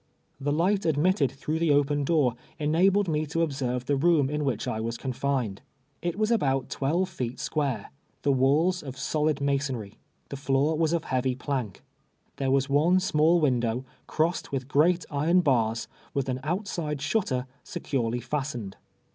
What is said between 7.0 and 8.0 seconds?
feet srpiare^—